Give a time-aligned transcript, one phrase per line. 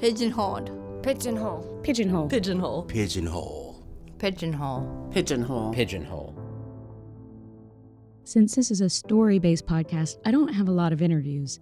[0.00, 1.02] Pigeonholed.
[1.02, 1.80] Pigeonhole.
[1.82, 2.28] Pigeonhole.
[2.28, 2.84] Pigeonhole.
[2.84, 3.84] Pigeonhole.
[4.18, 5.10] Pigeonhole.
[5.10, 5.74] Pigeonhole.
[5.74, 6.38] Pigeonhole.
[8.22, 11.58] Since this is a story based podcast, I don't have a lot of interviews.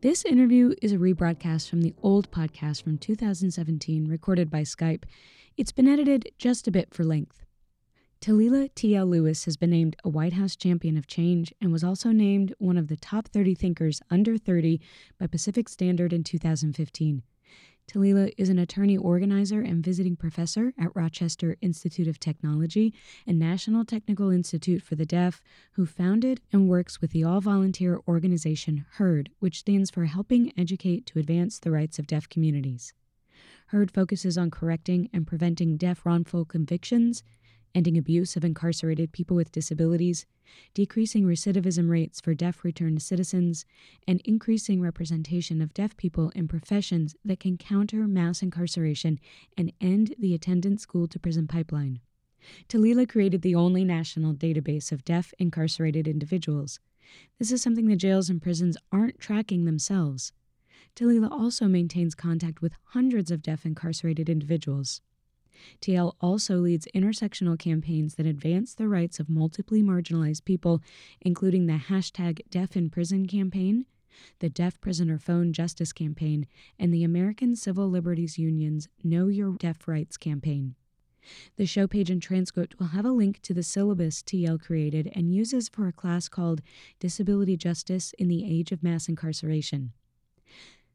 [0.00, 5.02] This interview is a rebroadcast from the old podcast from 2017, recorded by Skype.
[5.56, 7.44] It's been edited just a bit for length.
[8.20, 9.06] Talila T.L.
[9.06, 12.78] Lewis has been named a White House Champion of Change and was also named one
[12.78, 14.80] of the top 30 thinkers under 30
[15.18, 17.24] by Pacific Standard in 2015.
[17.92, 22.94] Talila is an attorney organizer and visiting professor at Rochester Institute of Technology
[23.26, 28.00] and National Technical Institute for the Deaf, who founded and works with the all volunteer
[28.08, 32.94] organization HEARD, which stands for Helping Educate to Advance the Rights of Deaf Communities.
[33.72, 37.22] HEARD focuses on correcting and preventing deaf wrongful convictions
[37.74, 40.26] ending abuse of incarcerated people with disabilities,
[40.74, 43.64] decreasing recidivism rates for deaf returned citizens,
[44.06, 49.18] and increasing representation of deaf people in professions that can counter mass incarceration
[49.56, 52.00] and end the attendant school to prison pipeline.
[52.68, 56.80] Talila created the only national database of deaf incarcerated individuals.
[57.38, 60.32] This is something the jails and prisons aren't tracking themselves.
[60.96, 65.00] Talila also maintains contact with hundreds of deaf incarcerated individuals.
[65.80, 70.82] TL also leads intersectional campaigns that advance the rights of multiply marginalized people,
[71.20, 73.86] including the hashtag Deaf in Prison campaign,
[74.40, 76.46] the Deaf Prisoner Phone Justice campaign,
[76.78, 80.74] and the American Civil Liberties Union's Know Your Deaf Rights campaign.
[81.56, 85.32] The show page and transcript will have a link to the syllabus TL created and
[85.32, 86.62] uses for a class called
[86.98, 89.92] Disability Justice in the Age of Mass Incarceration.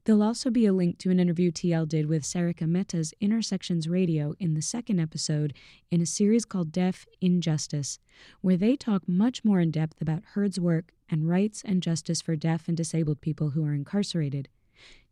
[0.08, 4.36] There'll also be a link to an interview TL did with Sarika Mehta's Intersections Radio
[4.40, 5.54] in the second episode
[5.92, 8.00] in a series called Deaf Injustice,
[8.40, 12.38] where they talk much more in depth about HEARD's work and rights and justice for
[12.38, 14.48] deaf and disabled people who are incarcerated.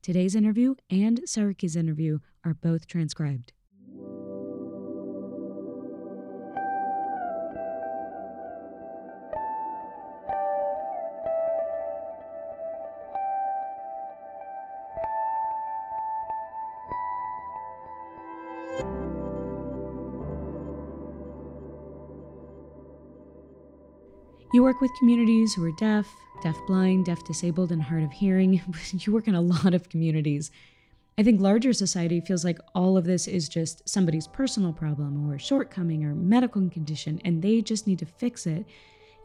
[0.02, 3.52] Today's interview and Sarika's interview are both transcribed.
[24.56, 26.08] You work with communities who are deaf,
[26.42, 28.62] deaf blind, deaf disabled, and hard of hearing.
[28.94, 30.50] you work in a lot of communities.
[31.18, 35.38] I think larger society feels like all of this is just somebody's personal problem or
[35.38, 38.66] shortcoming or medical condition, and they just need to fix it.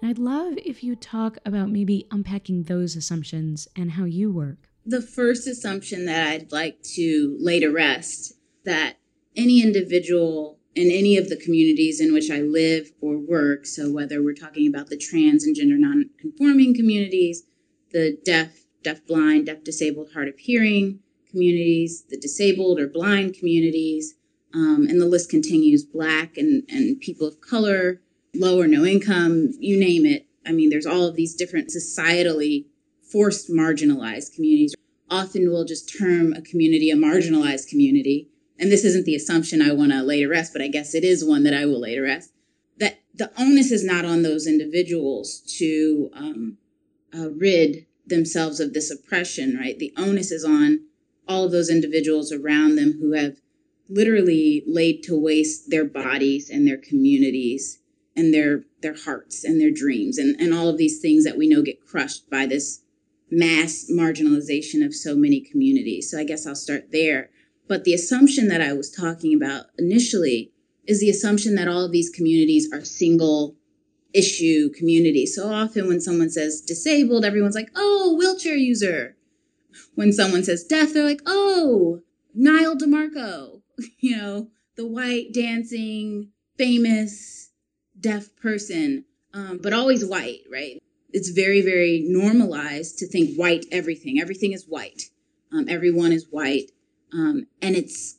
[0.02, 4.68] And I'd love if you talk about maybe unpacking those assumptions and how you work.
[4.84, 8.32] The first assumption that I'd like to lay to rest
[8.64, 8.96] that
[9.36, 13.66] any individual in any of the communities in which I live or work.
[13.66, 17.44] So, whether we're talking about the trans and gender non-conforming communities,
[17.92, 24.14] the deaf, deaf blind, deaf disabled, hard of hearing communities, the disabled or blind communities,
[24.54, 28.00] um, and the list continues black and, and people of color,
[28.34, 30.26] low or no income, you name it.
[30.46, 32.66] I mean, there's all of these different societally
[33.02, 34.74] forced marginalized communities.
[35.08, 38.29] Often we'll just term a community a marginalized community
[38.60, 41.02] and this isn't the assumption I want to lay to rest, but I guess it
[41.02, 42.32] is one that I will lay to rest,
[42.76, 46.58] that the onus is not on those individuals to um,
[47.16, 49.78] uh, rid themselves of this oppression, right?
[49.78, 50.80] The onus is on
[51.26, 53.38] all of those individuals around them who have
[53.88, 57.78] literally laid to waste their bodies and their communities
[58.14, 61.48] and their their hearts and their dreams and, and all of these things that we
[61.48, 62.82] know get crushed by this
[63.30, 66.10] mass marginalization of so many communities.
[66.10, 67.30] So I guess I'll start there.
[67.70, 70.50] But the assumption that I was talking about initially
[70.88, 73.54] is the assumption that all of these communities are single
[74.12, 75.36] issue communities.
[75.36, 79.14] So often when someone says disabled, everyone's like, oh, wheelchair user.
[79.94, 82.00] When someone says deaf, they're like, oh,
[82.34, 83.62] Nyle DiMarco,
[84.00, 87.52] you know, the white dancing, famous
[88.00, 90.82] deaf person, um, but always white, right?
[91.10, 94.20] It's very, very normalized to think white everything.
[94.20, 95.02] Everything is white.
[95.52, 96.72] Um, everyone is white.
[97.12, 98.18] Um, and it's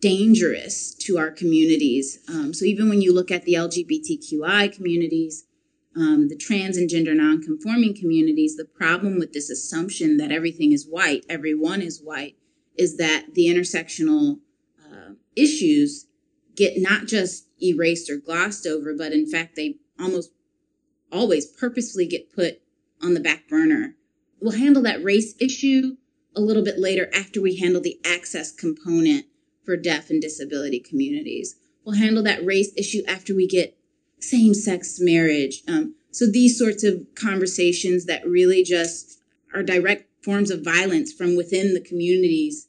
[0.00, 2.18] dangerous to our communities.
[2.28, 5.44] Um, so even when you look at the LGBTQI communities,
[5.96, 10.86] um, the trans and gender nonconforming communities, the problem with this assumption that everything is
[10.86, 12.36] white, everyone is white,
[12.76, 14.38] is that the intersectional
[14.80, 16.06] uh, issues
[16.54, 20.30] get not just erased or glossed over, but in fact, they almost
[21.12, 22.60] always purposefully get put
[23.02, 23.96] on the back burner.
[24.40, 25.96] We'll handle that race issue
[26.34, 29.26] a little bit later after we handle the access component
[29.64, 31.56] for deaf and disability communities.
[31.84, 33.76] We'll handle that race issue after we get
[34.18, 35.62] same sex marriage.
[35.66, 39.20] Um, so these sorts of conversations that really just
[39.54, 42.68] are direct forms of violence from within the communities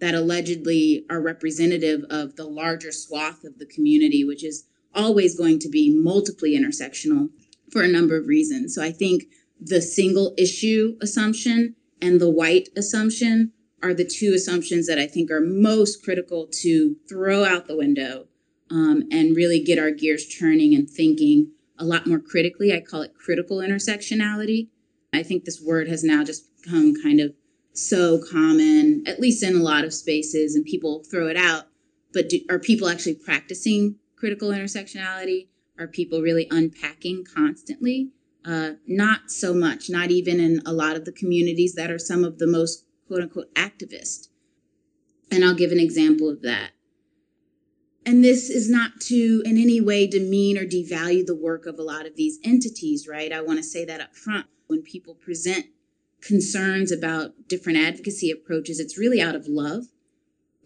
[0.00, 4.64] that allegedly are representative of the larger swath of the community, which is
[4.94, 7.30] always going to be multiply intersectional
[7.70, 8.74] for a number of reasons.
[8.74, 9.24] So I think
[9.60, 13.52] the single issue assumption and the white assumption
[13.82, 18.26] are the two assumptions that I think are most critical to throw out the window
[18.70, 22.72] um, and really get our gears turning and thinking a lot more critically.
[22.72, 24.68] I call it critical intersectionality.
[25.12, 27.34] I think this word has now just become kind of
[27.72, 31.68] so common, at least in a lot of spaces, and people throw it out.
[32.12, 35.48] But do, are people actually practicing critical intersectionality?
[35.78, 38.10] Are people really unpacking constantly?
[38.44, 42.24] Uh, not so much, not even in a lot of the communities that are some
[42.24, 44.28] of the most quote unquote activist.
[45.30, 46.72] And I'll give an example of that.
[48.04, 51.82] And this is not to in any way demean or devalue the work of a
[51.82, 53.32] lot of these entities, right?
[53.32, 54.46] I want to say that up front.
[54.66, 55.66] When people present
[56.20, 59.84] concerns about different advocacy approaches, it's really out of love.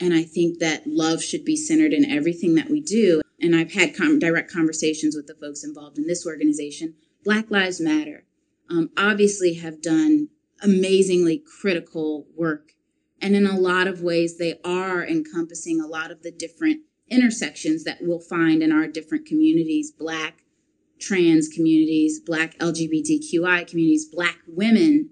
[0.00, 3.23] And I think that love should be centered in everything that we do.
[3.40, 6.94] And I've had com- direct conversations with the folks involved in this organization.
[7.26, 8.25] Black Lives Matter
[8.70, 10.28] um, obviously have done
[10.62, 12.70] amazingly critical work.
[13.20, 17.82] And in a lot of ways, they are encompassing a lot of the different intersections
[17.82, 20.44] that we'll find in our different communities Black,
[21.00, 25.11] trans communities, Black LGBTQI communities, Black women,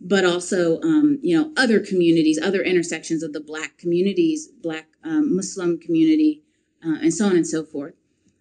[0.00, 5.36] but also, um, you know, other communities, other intersections of the Black communities, Black um,
[5.36, 6.42] Muslim community,
[6.84, 7.94] uh, and so on and so forth.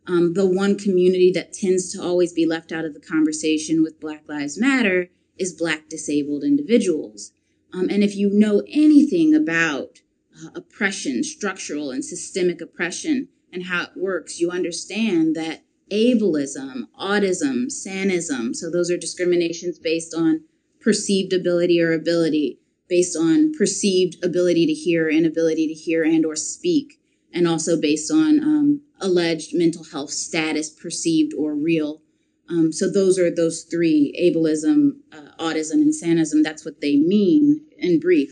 [0.07, 3.99] Um, the one community that tends to always be left out of the conversation with
[3.99, 7.31] Black Lives Matter is Black disabled individuals.
[7.73, 10.01] Um, and if you know anything about
[10.37, 17.67] uh, oppression, structural and systemic oppression, and how it works, you understand that ableism, audism,
[17.67, 20.43] sanism, so those are discriminations based on
[20.81, 22.59] perceived ability or ability,
[22.89, 26.99] based on perceived ability to hear, inability to hear and or speak,
[27.35, 32.01] and also based on um, alleged mental health status, perceived or real.
[32.49, 36.41] Um, so those are those three: ableism, uh, audism, and sanism.
[36.41, 38.31] That's what they mean in brief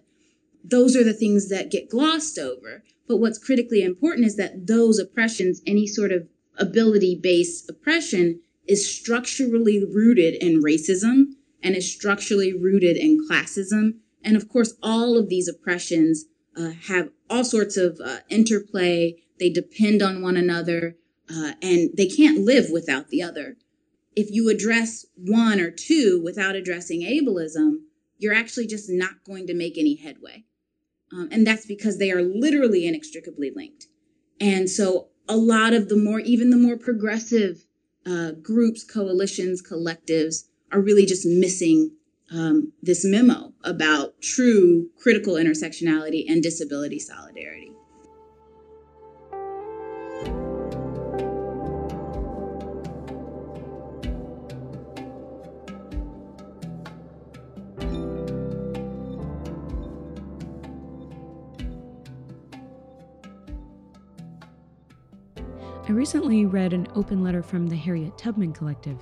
[0.64, 2.84] those are the things that get glossed over.
[3.08, 6.28] But what's critically important is that those oppressions, any sort of
[6.58, 13.96] ability based oppression, is structurally rooted in racism and is structurally rooted in classism.
[14.24, 16.26] And of course, all of these oppressions
[16.58, 19.16] uh, have all sorts of uh, interplay.
[19.40, 20.98] They depend on one another
[21.30, 23.58] uh, and they can't live without the other.
[24.16, 27.78] If you address one or two without addressing ableism,
[28.18, 30.46] you're actually just not going to make any headway.
[31.12, 33.88] Um, and that's because they are literally inextricably linked.
[34.40, 37.66] And so a lot of the more, even the more progressive
[38.06, 41.92] uh, groups, coalitions, collectives are really just missing
[42.34, 47.72] um, this memo about true critical intersectionality and disability solidarity.
[65.86, 68.98] I recently read an open letter from the Harriet Tubman Collective.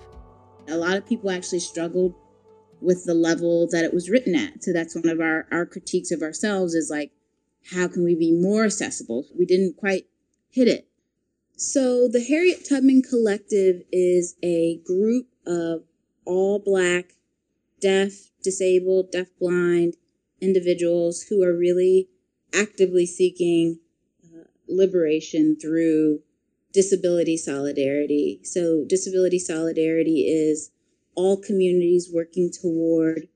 [0.68, 2.14] A lot of people actually struggled
[2.82, 4.64] with the level that it was written at.
[4.64, 7.12] So that's one of our, our critiques of ourselves is like,
[7.74, 9.28] how can we be more accessible?
[9.38, 10.08] We didn't quite
[10.50, 10.88] hit it.
[11.56, 15.84] So the Harriet Tubman Collective is a group of
[16.26, 17.14] all black,
[17.80, 19.96] deaf, disabled, deaf blind
[20.40, 22.10] individuals who are really
[22.54, 23.80] actively seeking
[24.26, 26.22] uh, liberation through
[26.74, 28.40] disability solidarity.
[28.44, 30.72] So, disability solidarity is
[31.16, 33.28] all communities working toward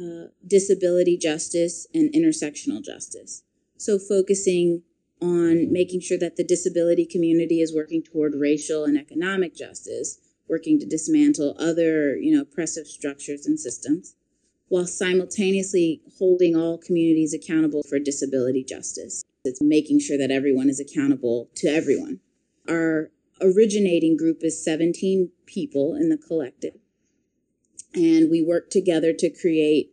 [0.00, 3.42] uh, disability justice and intersectional justice.
[3.76, 4.82] So, focusing
[5.20, 10.18] on making sure that the disability community is working toward racial and economic justice,
[10.48, 14.14] working to dismantle other, you know, oppressive structures and systems,
[14.68, 19.22] while simultaneously holding all communities accountable for disability justice.
[19.44, 22.20] It's making sure that everyone is accountable to everyone.
[22.68, 23.10] Our
[23.40, 26.79] originating group is 17 people in the collective.
[27.94, 29.92] And we worked together to create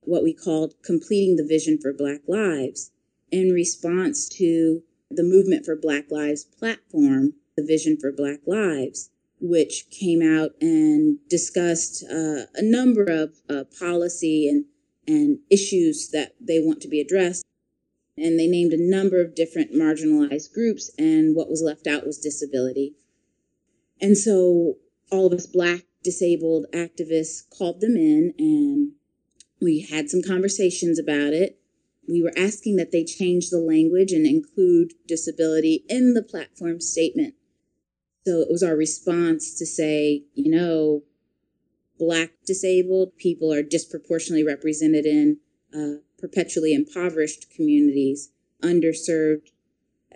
[0.00, 2.90] what we called Completing the Vision for Black Lives
[3.30, 9.86] in response to the Movement for Black Lives platform, the Vision for Black Lives, which
[9.90, 14.64] came out and discussed uh, a number of uh, policy and,
[15.06, 17.44] and issues that they want to be addressed
[18.20, 22.18] and they named a number of different marginalized groups, and what was left out was
[22.18, 22.94] disability.
[24.00, 24.74] And so
[25.10, 28.92] all of us Black disabled activists called them in, and
[29.60, 31.58] we had some conversations about it.
[32.08, 37.34] we were asking that they change the language and include disability in the platform statement.
[38.26, 41.02] So it was our response to say, you know,
[41.98, 45.38] Black disabled people are disproportionately represented in
[45.74, 48.30] uh, perpetually impoverished communities,
[48.62, 49.50] underserved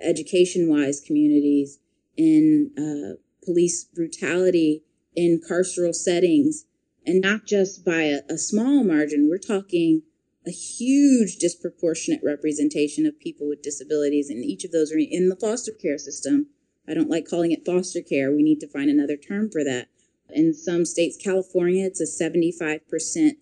[0.01, 1.79] education wise communities,
[2.17, 6.65] in uh, police brutality, in carceral settings,
[7.07, 9.29] and not just by a, a small margin.
[9.29, 10.03] We're talking
[10.47, 15.37] a huge disproportionate representation of people with disabilities, and each of those are in the
[15.37, 16.49] foster care system.
[16.89, 18.33] I don't like calling it foster care.
[18.33, 19.89] We need to find another term for that.
[20.31, 23.33] In some states, California, it's a 75%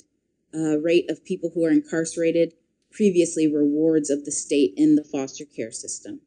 [0.53, 2.55] uh, rate of people who are incarcerated,
[2.91, 6.21] previously rewards of the state in the foster care system.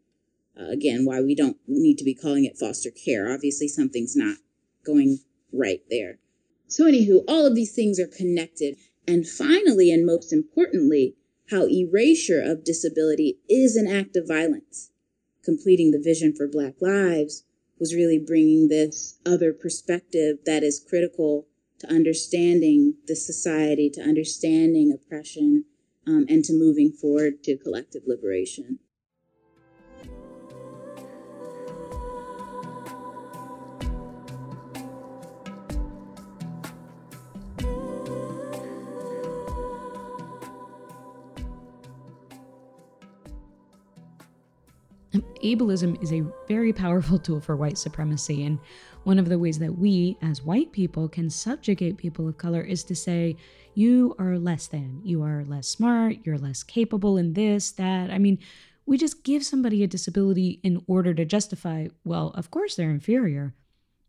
[0.59, 3.31] Uh, again, why we don't need to be calling it foster care.
[3.31, 4.37] Obviously, something's not
[4.85, 5.19] going
[5.53, 6.19] right there.
[6.67, 8.77] So, anywho, all of these things are connected.
[9.07, 11.15] And finally, and most importantly,
[11.49, 14.91] how erasure of disability is an act of violence.
[15.43, 17.43] Completing the vision for Black lives
[17.79, 21.47] was really bringing this other perspective that is critical
[21.79, 25.65] to understanding the society, to understanding oppression,
[26.07, 28.79] um, and to moving forward to collective liberation.
[45.43, 48.45] Ableism is a very powerful tool for white supremacy.
[48.45, 48.59] And
[49.03, 52.83] one of the ways that we, as white people, can subjugate people of color is
[52.85, 53.35] to say,
[53.75, 58.09] you are less than, you are less smart, you're less capable in this, that.
[58.09, 58.39] I mean,
[58.85, 63.53] we just give somebody a disability in order to justify, well, of course they're inferior.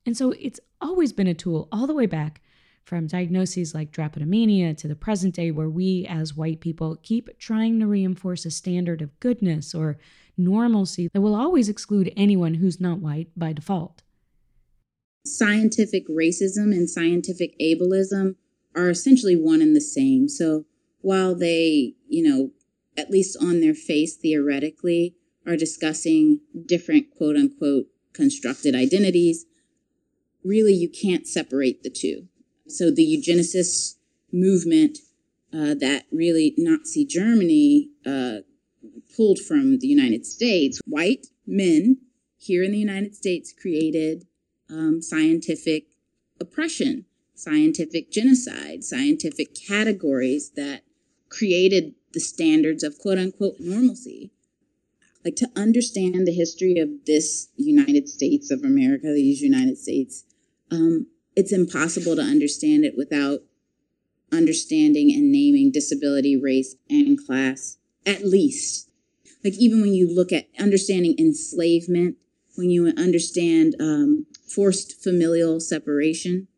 [0.06, 2.40] And so it's always been a tool all the way back
[2.84, 7.80] from diagnoses like drapetomania to the present day, where we as white people keep trying
[7.80, 9.96] to reinforce a standard of goodness or
[10.36, 14.02] normalcy that will always exclude anyone who's not white by default.
[15.26, 18.36] Scientific racism and scientific ableism
[18.74, 20.28] are essentially one and the same.
[20.28, 20.66] So
[21.00, 22.50] while they, you know,
[22.96, 29.46] at least on their face theoretically, are discussing different quote unquote constructed identities,
[30.44, 32.28] really you can't separate the two.
[32.68, 33.96] So the eugenicist
[34.32, 34.98] movement
[35.52, 38.38] uh, that really Nazi Germany uh,
[39.14, 41.98] pulled from the United States, white men
[42.36, 44.26] here in the United States created
[44.70, 45.86] um, scientific
[46.40, 50.82] oppression, scientific genocide, scientific categories that
[51.28, 54.30] created the standards of quote unquote normalcy.
[55.24, 60.24] Like to understand the history of this United States of America, these United States,
[60.70, 63.40] um, it's impossible to understand it without
[64.30, 68.90] understanding and naming disability, race, and class, at least.
[69.42, 72.16] Like, even when you look at understanding enslavement,
[72.56, 76.49] when you understand um, forced familial separation,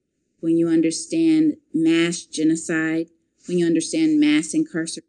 [0.41, 3.09] when you understand mass genocide,
[3.49, 5.09] when you understand mass incarceration,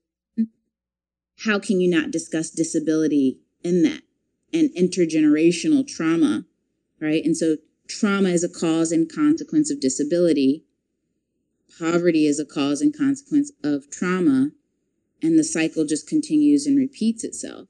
[1.46, 4.02] how can you not discuss disability in that
[4.54, 6.46] and intergenerational trauma,
[7.00, 7.24] right?
[7.24, 10.64] And so trauma is a cause and consequence of disability.
[11.78, 14.52] Poverty is a cause and consequence of trauma.
[15.22, 17.68] And the cycle just continues and repeats itself.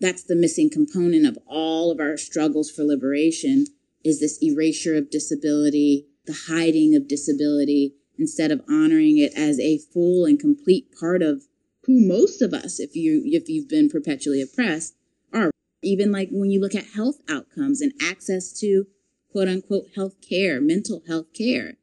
[0.00, 3.66] That's the missing component of all of our struggles for liberation
[4.04, 9.78] is this erasure of disability, the hiding of disability, instead of honoring it as a
[9.78, 11.42] full and complete part of
[11.84, 14.94] who most of us, if you if you've been perpetually oppressed,
[15.32, 15.50] are.
[15.82, 18.86] Even like when you look at health outcomes and access to
[19.30, 21.76] quote unquote health care, mental health care.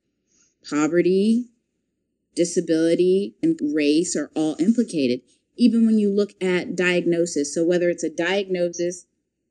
[0.70, 1.50] Poverty,
[2.36, 5.22] disability, and race are all implicated.
[5.56, 9.06] Even when you look at diagnosis, so whether it's a diagnosis,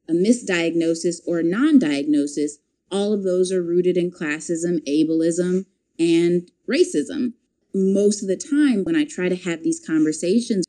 [0.08, 2.58] a misdiagnosis, or a non diagnosis,
[2.90, 5.66] all of those are rooted in classism, ableism,
[5.98, 7.32] and racism.
[7.74, 10.66] Most of the time, when I try to have these conversations,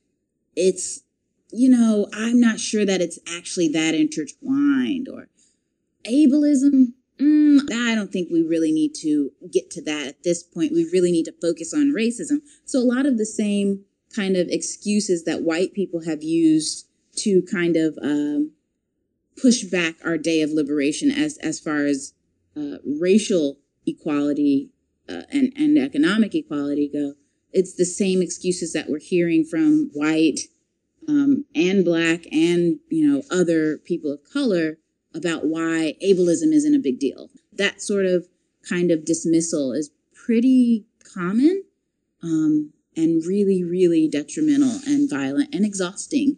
[0.55, 1.01] it's,
[1.51, 5.27] you know, I'm not sure that it's actually that intertwined or
[6.05, 10.73] ableism Mm, I don't think we really need to get to that at this point.
[10.73, 12.41] We really need to focus on racism.
[12.65, 17.43] So, a lot of the same kind of excuses that white people have used to
[17.43, 18.51] kind of um,
[19.39, 22.13] push back our day of liberation as, as far as
[22.55, 24.69] uh, racial equality
[25.09, 27.13] uh, and, and economic equality go,
[27.51, 30.39] it's the same excuses that we're hearing from white
[31.07, 34.77] um, and black and you know other people of color
[35.13, 37.29] about why ableism isn't a big deal.
[37.51, 38.27] That sort of
[38.67, 41.63] kind of dismissal is pretty common.
[42.21, 46.37] Um, and really, really detrimental and violent and exhausting.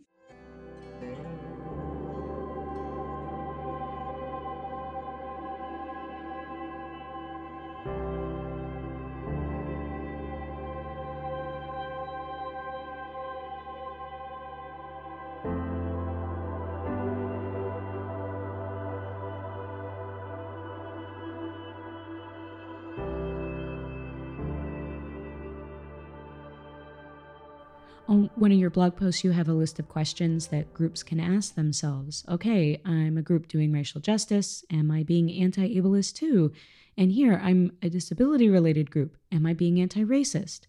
[28.16, 31.20] On one of your blog posts, you have a list of questions that groups can
[31.20, 32.24] ask themselves.
[32.30, 34.64] Okay, I'm a group doing racial justice.
[34.72, 36.54] Am I being anti ableist too?
[36.96, 39.18] And here, I'm a disability related group.
[39.34, 40.62] Am I being anti racist?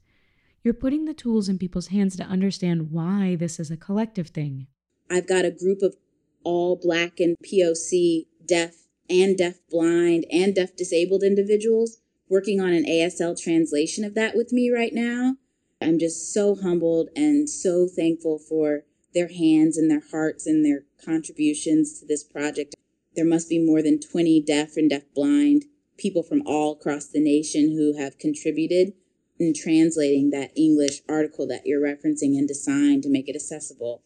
[0.64, 4.66] You're putting the tools in people's hands to understand why this is a collective thing.
[5.08, 5.94] I've got a group of
[6.42, 8.74] all Black and POC deaf
[9.08, 11.98] and deaf blind and deaf disabled individuals
[12.28, 15.36] working on an ASL translation of that with me right now.
[15.80, 20.84] I'm just so humbled and so thankful for their hands and their hearts and their
[21.04, 22.74] contributions to this project.
[23.14, 25.62] There must be more than 20 deaf and deafblind
[25.96, 28.92] people from all across the nation who have contributed
[29.38, 34.02] in translating that English article that you're referencing into sign to make it accessible.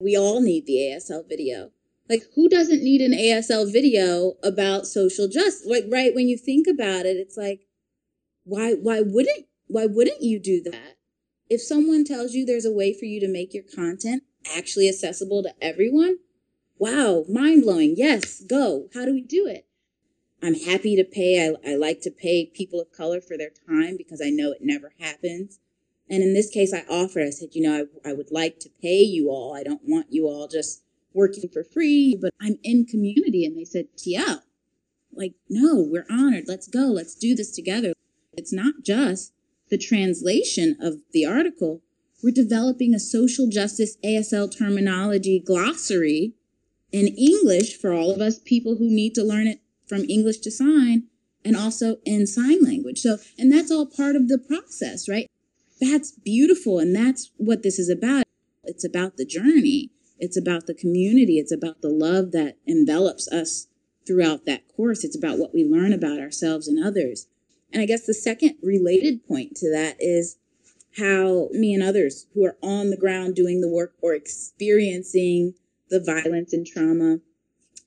[0.00, 1.70] We all need the ASL video.
[2.08, 5.66] Like, who doesn't need an ASL video about social justice?
[5.66, 7.66] Like, right when you think about it, it's like,
[8.44, 10.96] why, why wouldn't why wouldn't you do that?
[11.48, 14.22] If someone tells you there's a way for you to make your content
[14.56, 16.18] actually accessible to everyone,
[16.78, 17.94] wow, mind blowing.
[17.96, 18.88] Yes, go.
[18.94, 19.66] How do we do it?
[20.42, 21.46] I'm happy to pay.
[21.46, 24.58] I, I like to pay people of color for their time because I know it
[24.60, 25.58] never happens.
[26.08, 28.70] And in this case, I offered, I said, you know, I, I would like to
[28.82, 29.56] pay you all.
[29.56, 30.82] I don't want you all just
[31.14, 33.46] working for free, but I'm in community.
[33.46, 34.40] And they said, TL,
[35.14, 36.44] like, no, we're honored.
[36.46, 36.88] Let's go.
[36.88, 37.94] Let's do this together.
[38.34, 39.32] It's not just
[39.70, 41.82] the translation of the article,
[42.22, 46.32] we're developing a social justice ASL terminology glossary
[46.92, 50.50] in English for all of us people who need to learn it from English to
[50.50, 51.04] sign
[51.44, 53.00] and also in sign language.
[53.00, 55.30] So, and that's all part of the process, right?
[55.80, 56.78] That's beautiful.
[56.78, 58.24] And that's what this is about.
[58.62, 59.90] It's about the journey.
[60.18, 61.38] It's about the community.
[61.38, 63.66] It's about the love that envelops us
[64.06, 65.04] throughout that course.
[65.04, 67.26] It's about what we learn about ourselves and others.
[67.74, 70.38] And I guess the second related point to that is
[70.96, 75.54] how me and others who are on the ground doing the work or experiencing
[75.90, 77.18] the violence and trauma,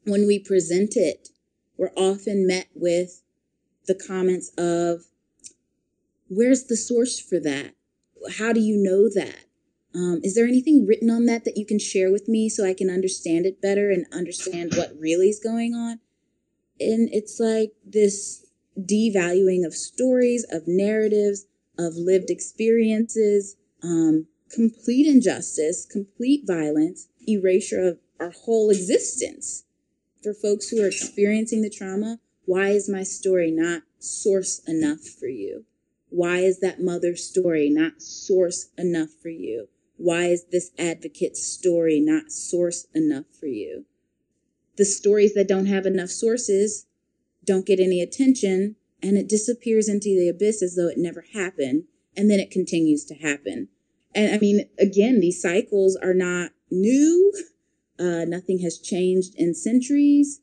[0.04, 1.30] when we present it,
[1.78, 3.22] we're often met with
[3.88, 5.06] the comments of,
[6.30, 7.74] Where's the source for that?
[8.40, 9.46] How do you know that?
[9.96, 12.74] Um, is there anything written on that that you can share with me so I
[12.74, 16.02] can understand it better and understand what really is going on?
[16.80, 18.47] And it's like this
[18.80, 21.46] devaluing of stories, of narratives,
[21.78, 29.66] of lived experiences, um, complete injustice, complete violence, erasure of our whole existence.
[30.24, 35.28] For folks who are experiencing the trauma, why is my story not source enough for
[35.28, 35.66] you?
[36.10, 39.68] Why is that mother's story not source enough for you?
[39.98, 43.86] Why is this advocate's story not source enough for you?
[44.78, 46.87] The stories that don't have enough sources
[47.48, 51.86] don't get any attention, and it disappears into the abyss as though it never happened,
[52.16, 53.70] and then it continues to happen.
[54.14, 57.34] And I mean, again, these cycles are not new.
[58.00, 60.40] Uh, nothing has changed in centuries.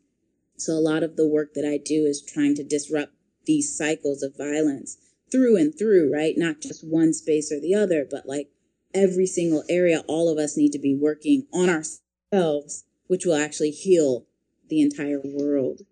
[0.57, 3.13] So a lot of the work that I do is trying to disrupt
[3.47, 4.99] these cycles of violence
[5.31, 6.35] through and through, right?
[6.37, 8.49] Not just one space or the other, but like
[8.93, 13.71] every single area, all of us need to be working on ourselves, which will actually
[13.71, 14.27] heal
[14.69, 15.83] the entire world.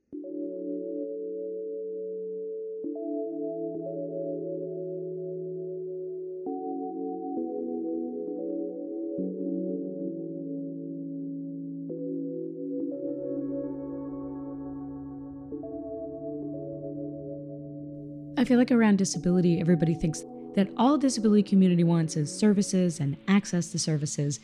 [18.42, 20.24] I feel like around disability, everybody thinks
[20.56, 24.40] that all disability community wants is services and access to services.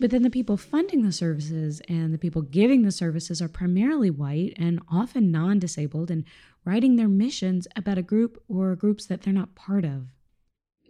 [0.00, 4.10] But then the people funding the services and the people giving the services are primarily
[4.10, 6.24] white and often non disabled and
[6.64, 10.08] writing their missions about a group or groups that they're not part of.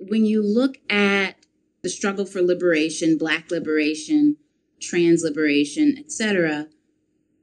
[0.01, 1.45] When you look at
[1.83, 4.39] the struggle for liberation, Black liberation,
[4.81, 6.69] trans liberation, etc.,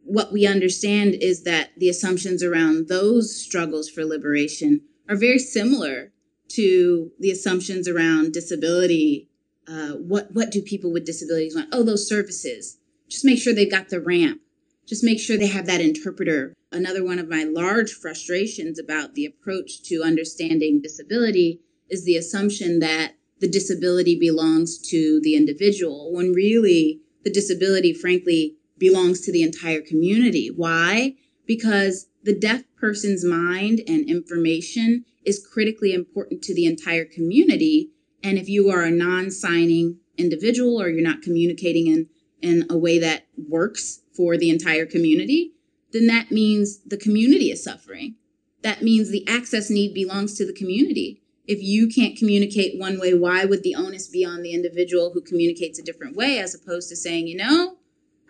[0.01, 6.11] what we understand is that the assumptions around those struggles for liberation are very similar
[6.49, 9.29] to the assumptions around disability.
[9.67, 11.69] Uh, what what do people with disabilities want?
[11.71, 12.77] Oh, those services.
[13.09, 14.41] Just make sure they've got the ramp.
[14.87, 16.53] Just make sure they have that interpreter.
[16.71, 22.79] Another one of my large frustrations about the approach to understanding disability is the assumption
[22.79, 29.43] that the disability belongs to the individual when really the disability, frankly, belongs to the
[29.43, 30.49] entire community.
[30.49, 31.15] Why?
[31.45, 37.91] Because the deaf person's mind and information is critically important to the entire community.
[38.23, 42.09] And if you are a non signing individual or you're not communicating in,
[42.41, 45.53] in a way that works for the entire community,
[45.91, 48.15] then that means the community is suffering.
[48.63, 51.21] That means the access need belongs to the community.
[51.47, 55.21] If you can't communicate one way, why would the onus be on the individual who
[55.21, 57.77] communicates a different way as opposed to saying, you know,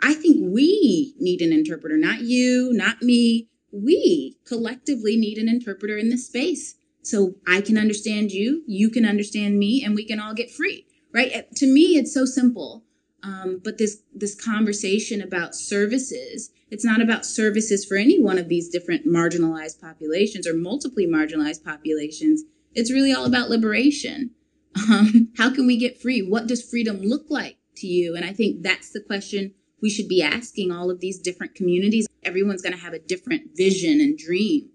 [0.02, 3.50] I think we need an interpreter, not you, not me.
[3.72, 6.76] We collectively need an interpreter in this space.
[7.02, 10.88] So I can understand you, you can understand me, and we can all get free,
[11.14, 11.46] right?
[11.56, 12.84] To me, it's so simple.
[13.22, 18.50] Um, but this this conversation about services, it's not about services for any one of
[18.50, 22.44] these different marginalized populations or multiply marginalized populations.
[22.74, 24.32] It's really all about liberation.
[24.76, 26.22] Um, how can we get free?
[26.22, 28.16] What does freedom look like to you?
[28.16, 32.08] And I think that's the question we should be asking all of these different communities.
[32.24, 34.70] Everyone's going to have a different vision and dream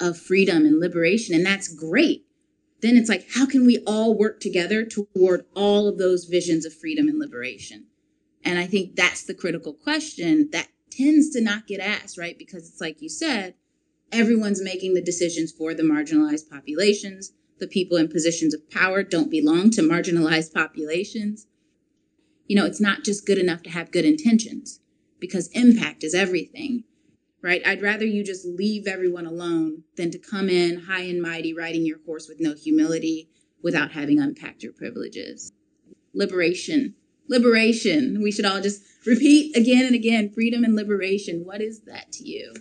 [0.00, 2.26] of freedom and liberation, and that's great.
[2.80, 6.74] Then it's like, how can we all work together toward all of those visions of
[6.74, 7.86] freedom and liberation?
[8.44, 12.36] And I think that's the critical question that tends to not get asked, right?
[12.36, 13.54] Because it's like you said,
[14.10, 17.32] everyone's making the decisions for the marginalized populations.
[17.60, 21.46] The people in positions of power don't belong to marginalized populations
[22.52, 24.78] you know, it's not just good enough to have good intentions
[25.18, 26.84] because impact is everything,
[27.40, 27.62] right?
[27.66, 31.86] I'd rather you just leave everyone alone than to come in high and mighty riding
[31.86, 33.30] your horse with no humility
[33.62, 35.50] without having unpacked your privileges.
[36.12, 36.94] Liberation.
[37.26, 38.20] Liberation.
[38.22, 41.46] We should all just repeat again and again freedom and liberation.
[41.46, 42.52] What is that to you?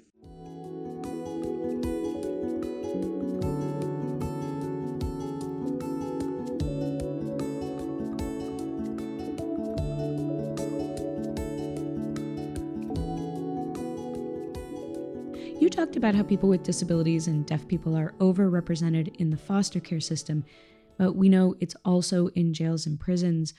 [15.71, 20.01] Talked about how people with disabilities and deaf people are overrepresented in the foster care
[20.01, 20.43] system,
[20.97, 23.53] but we know it's also in jails and prisons.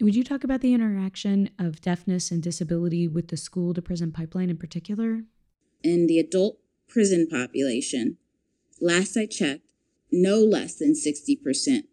[0.00, 4.12] Would you talk about the interaction of deafness and disability with the school to prison
[4.12, 5.22] pipeline in particular?
[5.82, 8.18] In the adult prison population,
[8.80, 9.64] last I checked,
[10.12, 11.84] no less than 60%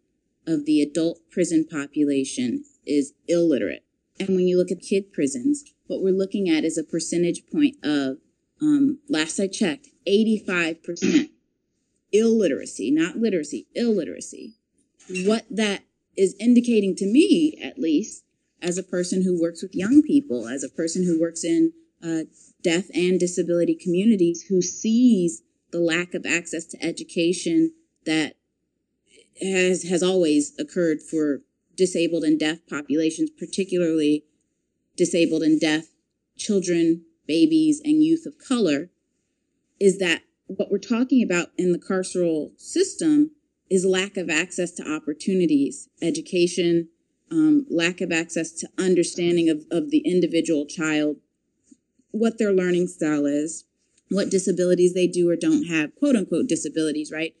[0.46, 3.84] of the adult prison population is illiterate.
[4.20, 7.76] And when you look at kid prisons, what we're looking at is a percentage point
[7.82, 8.18] of
[8.60, 11.30] um, last I checked, 85%
[12.12, 14.54] illiteracy, not literacy, illiteracy.
[15.24, 15.84] What that
[16.16, 18.24] is indicating to me, at least,
[18.62, 22.24] as a person who works with young people, as a person who works in uh,
[22.62, 27.72] deaf and disability communities, who sees the lack of access to education
[28.06, 28.36] that
[29.40, 31.40] has has always occurred for
[31.76, 34.24] disabled and deaf populations, particularly
[34.96, 35.86] disabled and deaf
[36.36, 38.90] children, babies and youth of color
[39.80, 43.30] is that what we're talking about in the carceral system
[43.70, 46.88] is lack of access to opportunities, education,
[47.30, 51.16] um, lack of access to understanding of, of the individual child,
[52.10, 53.64] what their learning style is,
[54.10, 57.34] what disabilities they do or don't have, quote unquote disabilities, right?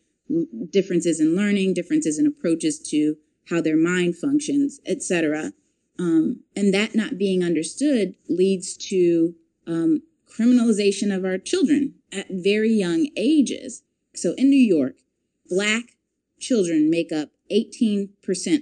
[0.70, 3.16] Differences in learning, differences in approaches to
[3.50, 5.52] how their mind functions, etc.
[5.98, 9.34] Um, and that not being understood leads to
[9.66, 13.82] um, criminalization of our children at very young ages.
[14.14, 14.96] So in New York,
[15.48, 15.96] black
[16.40, 18.08] children make up 18%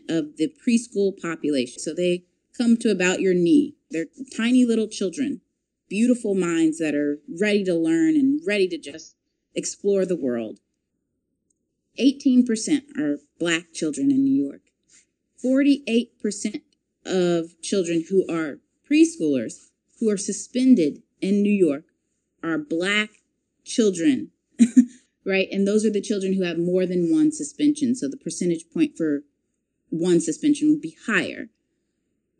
[0.09, 1.79] of the preschool population.
[1.79, 2.25] So they
[2.57, 3.75] come to about your knee.
[3.91, 5.41] They're tiny little children,
[5.89, 9.17] beautiful minds that are ready to learn and ready to just
[9.55, 10.61] explore the world.
[12.01, 14.63] 18% are black children in New York.
[15.45, 16.63] 48%
[17.05, 19.72] of children who are preschoolers
[20.03, 21.85] who are suspended in New York
[22.43, 23.11] are black
[23.65, 24.33] children,
[25.25, 25.47] right?
[25.53, 27.95] And those are the children who have more than one suspension.
[27.95, 29.23] So the percentage point for
[29.91, 31.51] one suspension would be higher.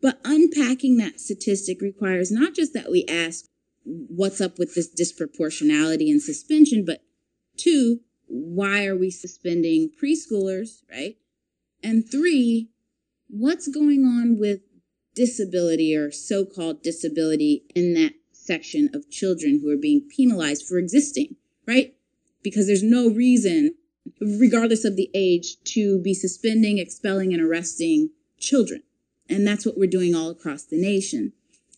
[0.01, 3.45] But unpacking that statistic requires not just that we ask
[3.85, 7.05] what's up with this disproportionality in suspension, but
[7.57, 11.17] two, why are we suspending preschoolers, right?
[11.81, 12.71] And three,
[13.29, 14.63] what's going on with
[15.15, 20.79] disability or so called disability in that section of children who are being penalized for
[20.79, 21.95] existing, right?
[22.43, 23.75] Because there's no reason,
[24.21, 28.83] regardless of the age, to be suspending, expelling, and arresting children.
[29.29, 31.33] And that's what we're doing all across the nation.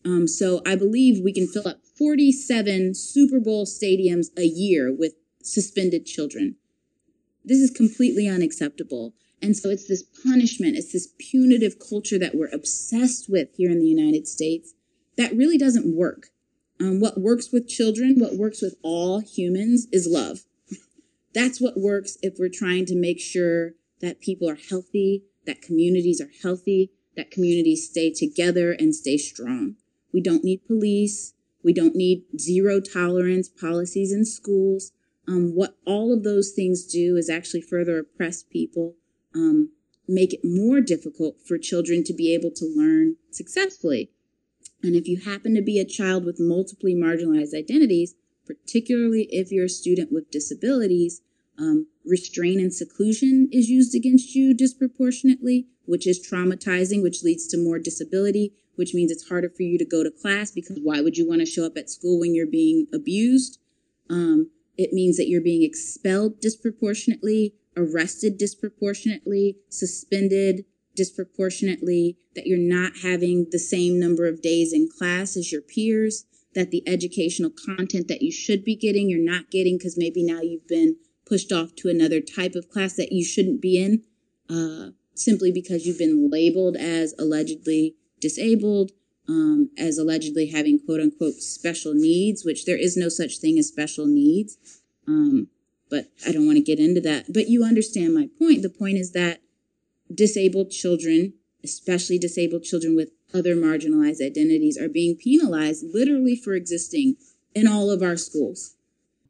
[0.04, 5.14] Um, so I believe we can fill up 47 Super Bowl stadiums a year with
[5.42, 6.56] suspended children.
[7.44, 9.14] This is completely unacceptable.
[9.44, 13.78] And so it's this punishment, it's this punitive culture that we're obsessed with here in
[13.78, 14.72] the United States
[15.18, 16.28] that really doesn't work.
[16.80, 20.46] Um, what works with children, what works with all humans is love.
[21.34, 26.22] That's what works if we're trying to make sure that people are healthy, that communities
[26.22, 29.76] are healthy, that communities stay together and stay strong.
[30.10, 31.34] We don't need police.
[31.62, 34.92] We don't need zero tolerance policies in schools.
[35.28, 38.94] Um, what all of those things do is actually further oppress people,
[39.34, 39.70] um,
[40.08, 44.10] make it more difficult for children to be able to learn successfully.
[44.82, 48.14] And if you happen to be a child with multiply marginalized identities,
[48.46, 51.22] particularly if you're a student with disabilities,
[51.58, 57.56] um, restraint and seclusion is used against you disproportionately, which is traumatizing, which leads to
[57.56, 61.16] more disability, which means it's harder for you to go to class because why would
[61.16, 63.58] you want to show up at school when you're being abused?
[64.10, 72.92] Um, it means that you're being expelled disproportionately, arrested disproportionately, suspended disproportionately, that you're not
[73.02, 78.08] having the same number of days in class as your peers, that the educational content
[78.08, 81.74] that you should be getting, you're not getting because maybe now you've been pushed off
[81.74, 84.02] to another type of class that you shouldn't be in
[84.48, 88.92] uh, simply because you've been labeled as allegedly disabled,
[89.28, 93.68] um, as allegedly having quote unquote special needs, which there is no such thing as
[93.68, 94.58] special needs.
[95.06, 95.48] Um,
[95.94, 97.32] but I don't want to get into that.
[97.32, 98.62] But you understand my point.
[98.62, 99.40] The point is that
[100.12, 107.14] disabled children, especially disabled children with other marginalized identities, are being penalized literally for existing
[107.54, 108.74] in all of our schools.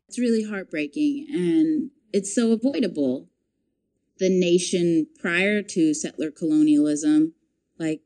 [0.08, 3.28] It's really heartbreaking and it's so avoidable.
[4.18, 7.34] The nation prior to settler colonialism,
[7.78, 8.00] like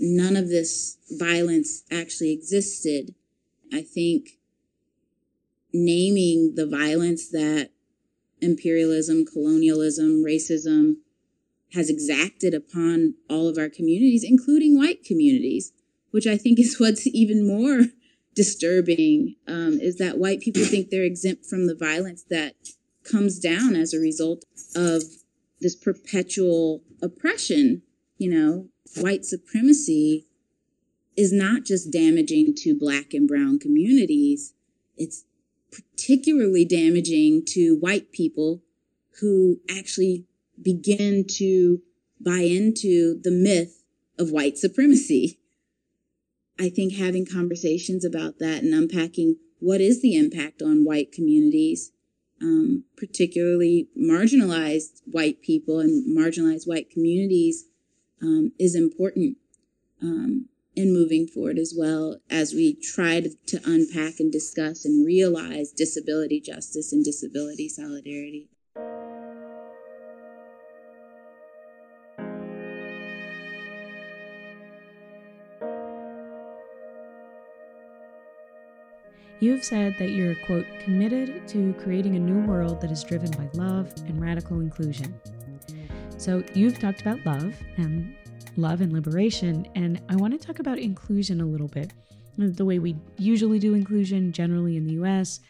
[0.00, 3.14] none of this violence actually existed.
[3.72, 4.30] I think
[5.72, 7.70] naming the violence that
[8.40, 10.96] imperialism, colonialism, racism
[11.74, 15.72] has exacted upon all of our communities, including white communities,
[16.10, 17.86] which I think is what's even more
[18.34, 22.54] disturbing um, is that white people think they're exempt from the violence that
[23.02, 25.02] comes down as a result of
[25.60, 27.82] this perpetual oppression.
[28.18, 30.26] You know, white supremacy
[31.16, 34.54] is not just damaging to black and brown communities,
[34.96, 35.24] it's
[35.70, 38.62] particularly damaging to white people
[39.20, 40.26] who actually
[40.60, 41.80] begin to
[42.20, 43.82] buy into the myth
[44.18, 45.38] of white supremacy.
[46.58, 51.92] I think having conversations about that and unpacking what is the impact on white communities,
[52.42, 57.66] um, particularly marginalized white people and marginalized white communities,
[58.22, 59.38] um, is important
[60.02, 65.06] um, in moving forward as well as we try to, to unpack and discuss and
[65.06, 68.48] realize disability justice and disability solidarity.
[79.40, 83.30] You have said that you're, quote, committed to creating a new world that is driven
[83.30, 85.18] by love and radical inclusion.
[86.18, 88.14] So you've talked about love and
[88.56, 91.92] love and liberation, and I want to talk about inclusion a little bit.
[92.36, 95.40] The way we usually do inclusion, generally in the US,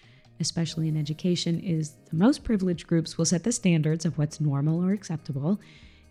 [0.40, 4.84] especially in education, is the most privileged groups will set the standards of what's normal
[4.84, 5.60] or acceptable,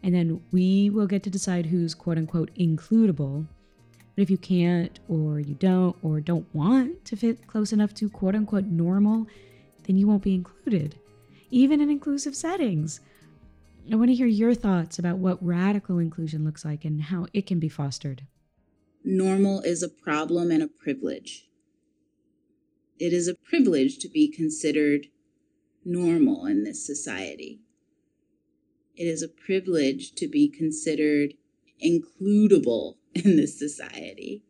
[0.04, 3.48] and then we will get to decide who's quote unquote includable
[4.20, 8.10] but if you can't, or you don't, or don't want to fit close enough to
[8.10, 9.28] quote unquote normal,
[9.84, 11.00] then you won't be included,
[11.52, 13.00] even in inclusive settings.
[13.92, 17.48] I want to hear your thoughts about what radical inclusion looks like and how it
[17.48, 18.28] can be fostered.
[19.04, 21.48] Normal is a problem and a privilege.
[23.00, 25.08] It is a privilege to be considered
[25.84, 27.62] normal in this society.
[28.96, 31.34] It is a privilege to be considered
[31.84, 34.44] includable in this society.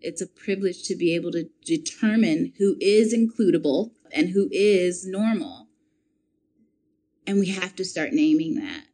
[0.00, 5.63] It's a privilege to be able to determine who is includable and who is normal.
[7.26, 8.84] And we have to start naming that.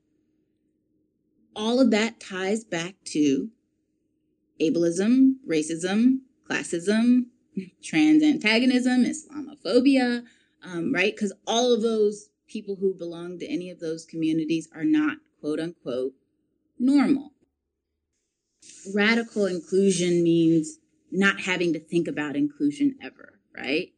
[1.57, 3.51] All of that ties back to
[4.61, 7.27] ableism, racism, classism,
[7.83, 10.25] trans antagonism, Islamophobia,
[10.63, 11.15] um, right?
[11.15, 15.61] Because all of those people who belong to any of those communities are not quote
[15.61, 16.13] unquote
[16.79, 17.33] normal
[18.95, 20.79] radical inclusion means
[21.11, 23.93] not having to think about inclusion ever, right?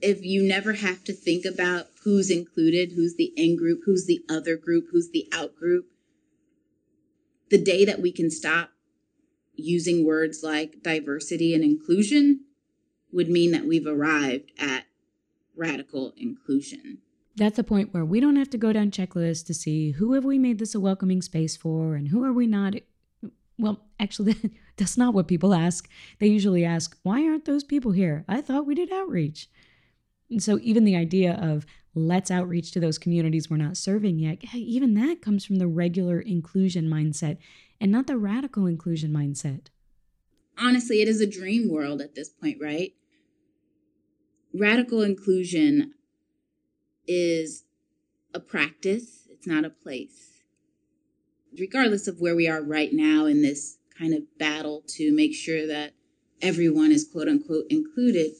[0.00, 4.20] If you never have to think about who's included, who's the in group, who's the
[4.28, 5.86] other group, who's the out group,
[7.50, 8.70] the day that we can stop
[9.54, 12.40] using words like diversity and inclusion
[13.12, 14.84] would mean that we've arrived at
[15.56, 16.98] radical inclusion.
[17.36, 20.24] That's the point where we don't have to go down checklists to see who have
[20.24, 22.74] we made this a welcoming space for and who are we not.
[23.58, 24.36] Well, actually,
[24.76, 25.88] that's not what people ask.
[26.18, 28.24] They usually ask, why aren't those people here?
[28.28, 29.48] I thought we did outreach.
[30.30, 34.38] And so, even the idea of let's outreach to those communities we're not serving yet,
[34.54, 37.38] even that comes from the regular inclusion mindset
[37.80, 39.68] and not the radical inclusion mindset.
[40.58, 42.92] Honestly, it is a dream world at this point, right?
[44.54, 45.92] Radical inclusion
[47.06, 47.64] is
[48.34, 50.42] a practice, it's not a place.
[51.58, 55.66] Regardless of where we are right now in this kind of battle to make sure
[55.66, 55.92] that
[56.42, 58.32] everyone is quote unquote included,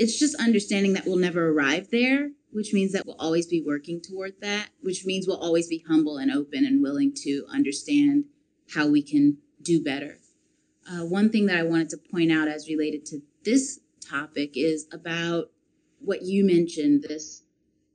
[0.00, 4.00] it's just understanding that we'll never arrive there, which means that we'll always be working
[4.00, 8.24] toward that, which means we'll always be humble and open and willing to understand
[8.74, 10.16] how we can do better.
[10.90, 14.86] Uh, one thing that I wanted to point out as related to this topic is
[14.90, 15.50] about
[15.98, 17.42] what you mentioned this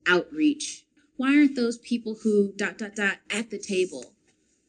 [0.07, 0.85] outreach.
[1.17, 4.13] Why aren't those people who dot dot dot at the table?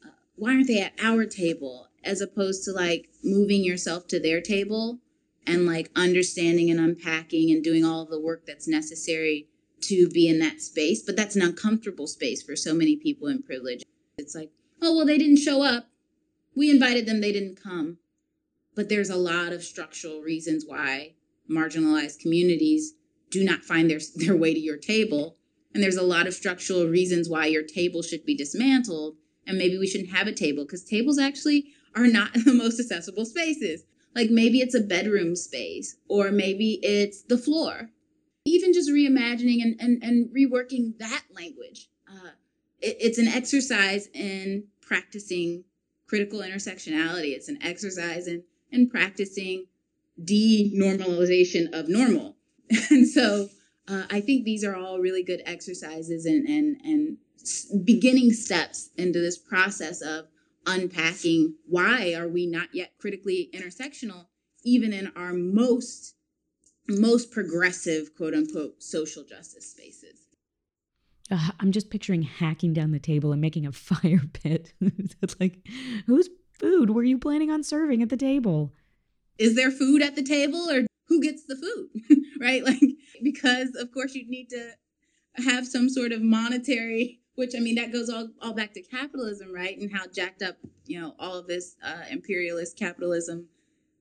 [0.03, 4.41] Uh, why aren't they at our table as opposed to like moving yourself to their
[4.41, 5.01] table
[5.47, 9.49] and like understanding and unpacking and doing all the work that's necessary
[9.83, 11.03] to be in that space?
[11.03, 13.83] But that's an uncomfortable space for so many people in privilege.
[14.19, 14.51] It's like,
[14.83, 15.89] oh, well, they didn't show up.
[16.55, 17.99] We invited them, they didn't come.
[18.75, 21.15] But there's a lot of structural reasons why
[21.51, 22.95] marginalized communities
[23.31, 25.37] do not find their, their way to your table.
[25.75, 29.17] And there's a lot of structural reasons why your table should be dismantled.
[29.47, 33.25] And maybe we shouldn't have a table because tables actually are not the most accessible
[33.25, 33.85] spaces.
[34.17, 37.91] Like maybe it's a bedroom space, or maybe it's the floor.
[38.45, 41.89] Even just reimagining and, and, and reworking that language.
[42.11, 42.31] Uh,
[42.81, 45.65] it, it's an exercise in practicing
[46.09, 47.35] critical intersectionality.
[47.35, 49.67] It's an exercise in, in practicing
[50.21, 52.37] denormalization of normal
[52.91, 53.49] And so
[53.89, 59.21] uh, I think these are all really good exercises and, and, and beginning steps into
[59.21, 60.27] this process of
[60.67, 64.27] unpacking why are we not yet critically intersectional
[64.65, 66.15] even in our most
[66.89, 70.21] most progressive quote unquote social justice spaces.
[71.31, 74.73] Uh, i'm just picturing hacking down the table and making a fire pit.
[75.23, 75.67] It's like
[76.07, 78.73] whose food were you planning on serving at the table?
[79.39, 82.65] Is there food at the table or who gets the food, right?
[82.65, 82.81] Like,
[83.23, 84.73] because of course you'd need to
[85.35, 89.53] have some sort of monetary, which I mean, that goes all, all back to capitalism,
[89.55, 89.79] right?
[89.79, 93.47] And how jacked up, you know, all of this uh, imperialist capitalism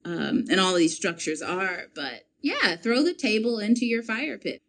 [0.03, 1.83] um, and all these structures are.
[1.93, 4.61] But yeah, throw the table into your fire pit.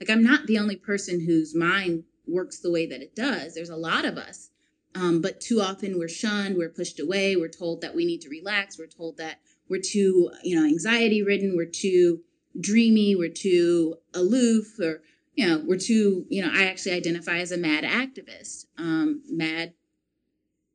[0.00, 3.54] Like, I'm not the only person whose mind works the way that it does.
[3.54, 4.50] There's a lot of us.
[4.94, 8.28] Um, but too often we're shunned, we're pushed away, we're told that we need to
[8.28, 12.20] relax, we're told that we're too, you know, anxiety ridden, we're too
[12.60, 15.02] dreamy, we're too aloof, or,
[15.34, 19.74] you know, we're too, you know, I actually identify as a mad activist, um, mad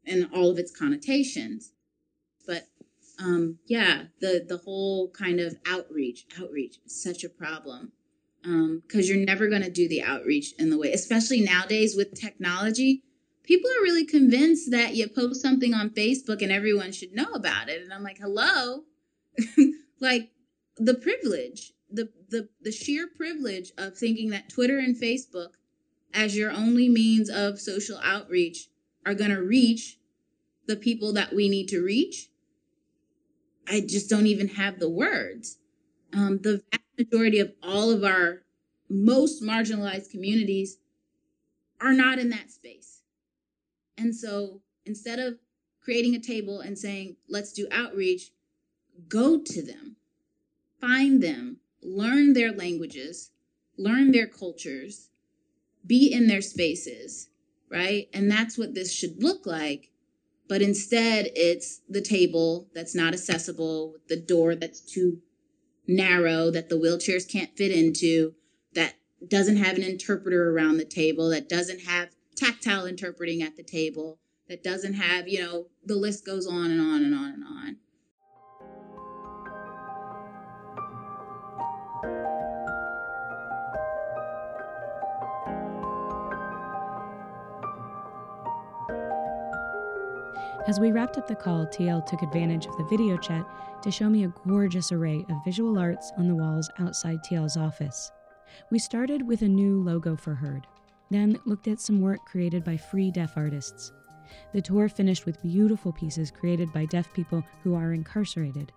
[0.05, 1.71] and all of its connotations.
[2.45, 2.67] But
[3.19, 7.91] um, yeah, the the whole kind of outreach, outreach is such a problem
[8.41, 12.13] because um, you're never going to do the outreach in the way, especially nowadays with
[12.13, 13.03] technology
[13.49, 17.67] people are really convinced that you post something on Facebook and everyone should know about
[17.67, 17.81] it.
[17.81, 18.83] And I'm like, hello,
[19.99, 20.29] like
[20.77, 25.53] the privilege, the, the, the sheer privilege of thinking that Twitter and Facebook
[26.13, 28.67] as your only means of social outreach
[29.05, 29.97] are going to reach
[30.67, 32.29] the people that we need to reach.
[33.67, 35.57] I just don't even have the words.
[36.13, 38.41] Um, the vast majority of all of our
[38.89, 40.77] most marginalized communities
[41.79, 43.01] are not in that space.
[43.97, 45.37] And so instead of
[45.81, 48.31] creating a table and saying, let's do outreach,
[49.07, 49.95] go to them,
[50.81, 53.31] find them, learn their languages,
[53.77, 55.09] learn their cultures,
[55.85, 57.29] be in their spaces,
[57.69, 58.09] right?
[58.13, 59.91] And that's what this should look like.
[60.47, 65.21] But instead, it's the table that's not accessible, the door that's too
[65.87, 68.33] narrow, that the wheelchairs can't fit into,
[68.73, 68.95] that
[69.27, 74.19] doesn't have an interpreter around the table, that doesn't have tactile interpreting at the table
[74.49, 77.77] that doesn't have, you know, the list goes on and on and on and on.
[90.69, 93.43] As we wrapped up the call, TL took advantage of the video chat
[93.81, 98.11] to show me a gorgeous array of visual arts on the walls outside TL's office.
[98.69, 100.67] We started with a new logo for Heard,
[101.09, 103.91] then looked at some work created by free deaf artists.
[104.53, 108.71] The tour finished with beautiful pieces created by deaf people who are incarcerated.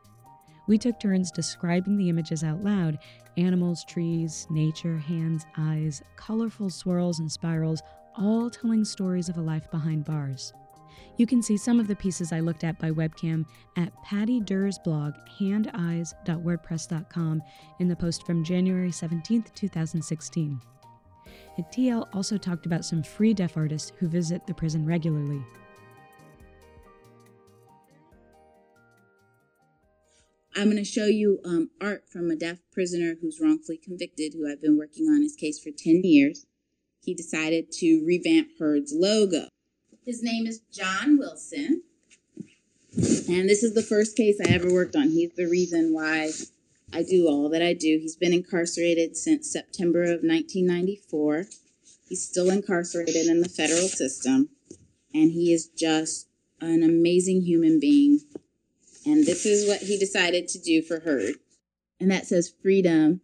[0.68, 3.00] We took turns describing the images out loud
[3.36, 7.82] animals, trees, nature, hands, eyes, colorful swirls and spirals,
[8.16, 10.54] all telling stories of a life behind bars.
[11.16, 14.78] You can see some of the pieces I looked at by webcam at Patti Durr's
[14.78, 17.42] blog, handeyes.wordpress.com,
[17.78, 20.60] in the post from January 17, 2016.
[21.56, 25.42] And TL also talked about some free deaf artists who visit the prison regularly.
[30.54, 34.50] I'm going to show you um, art from a deaf prisoner who's wrongfully convicted, who
[34.50, 36.46] I've been working on his case for 10 years.
[37.00, 39.48] He decided to revamp Heard's logo.
[40.04, 41.82] His name is John Wilson.
[42.96, 45.10] And this is the first case I ever worked on.
[45.10, 46.30] He's the reason why
[46.92, 47.98] I do all that I do.
[48.00, 51.46] He's been incarcerated since September of 1994.
[52.08, 54.50] He's still incarcerated in the federal system.
[55.14, 56.26] And he is just
[56.60, 58.20] an amazing human being.
[59.06, 61.28] And this is what he decided to do for her.
[62.00, 63.20] And that says freedom.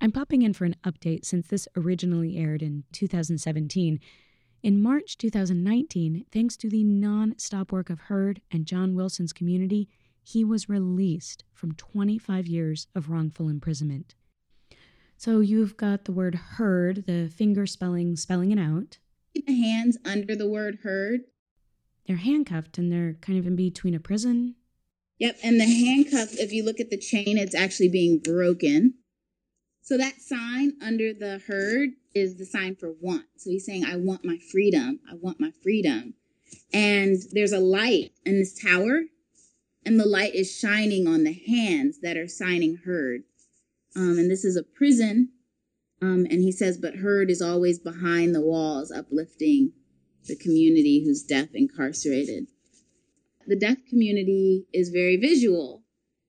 [0.00, 4.00] I'm popping in for an update since this originally aired in 2017.
[4.66, 9.88] In March 2019, thanks to the non stop work of Heard and John Wilson's community,
[10.24, 14.16] he was released from 25 years of wrongful imprisonment.
[15.16, 18.98] So you've got the word heard, the finger spelling, spelling it out.
[19.36, 21.20] The hands under the word heard.
[22.08, 24.56] They're handcuffed and they're kind of in between a prison.
[25.20, 28.94] Yep, and the handcuff, if you look at the chain, it's actually being broken.
[29.80, 33.26] So that sign under the Heard is the sign for want.
[33.36, 35.00] So he's saying, I want my freedom.
[35.08, 36.14] I want my freedom.
[36.72, 39.02] And there's a light in this tower,
[39.84, 43.22] and the light is shining on the hands that are signing Heard.
[43.94, 45.30] Um, and this is a prison.
[46.00, 49.72] Um, and he says, but Heard is always behind the walls, uplifting
[50.26, 52.46] the community who's deaf incarcerated.
[53.46, 55.82] The deaf community is very visual.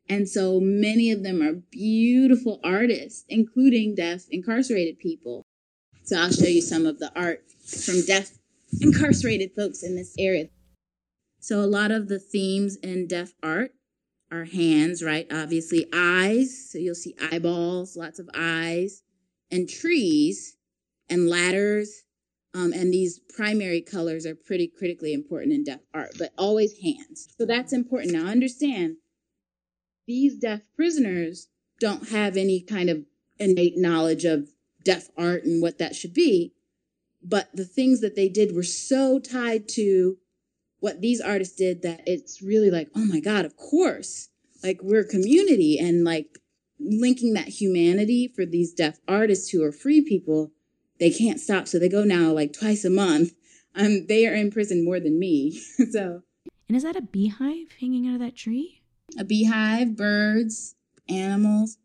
[0.09, 5.46] And so many of them are beautiful artists, including deaf incarcerated people.
[6.07, 8.31] So I'll show you some of the art from deaf
[8.79, 10.47] incarcerated folks in this area.
[11.41, 13.71] So a lot of the themes in deaf art
[14.31, 15.27] are hands, right?
[15.29, 16.71] Obviously, eyes.
[16.71, 19.03] So you'll see eyeballs, lots of eyes,
[19.51, 20.55] and trees
[21.09, 22.03] and ladders.
[22.53, 27.27] Um, and these primary colors are pretty critically important in deaf art, but always hands.
[27.37, 28.13] So that's important.
[28.13, 28.95] Now understand
[30.07, 31.49] these deaf prisoners
[31.81, 33.03] don't have any kind of
[33.39, 34.47] innate knowledge of
[34.87, 36.53] deaf art and what that should be.
[37.21, 40.17] But the things that they did were so tied to
[40.79, 44.29] what these artists did that it's really like, oh my God, of course.
[44.63, 46.39] Like we're a community and like
[46.79, 50.51] linking that humanity for these deaf artists who are free people,
[51.01, 51.67] they can't stop.
[51.67, 53.33] So they go now like twice a month.
[53.75, 55.59] Um, they are in prison more than me.
[55.91, 56.21] so.
[56.69, 58.81] And is that a beehive hanging out of that tree?
[59.19, 60.75] A beehive, birds,
[61.09, 61.77] animals.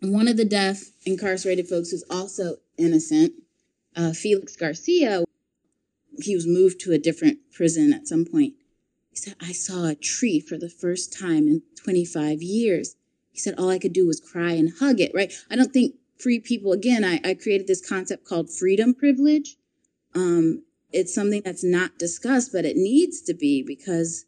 [0.00, 3.32] One of the deaf incarcerated folks who's also innocent,
[3.96, 5.24] uh, Felix Garcia,
[6.20, 8.54] he was moved to a different prison at some point.
[9.10, 12.96] He said, I saw a tree for the first time in 25 years.
[13.32, 15.32] He said, all I could do was cry and hug it, right?
[15.50, 19.56] I don't think free people, again, I, I created this concept called freedom privilege.
[20.14, 24.26] Um, it's something that's not discussed, but it needs to be because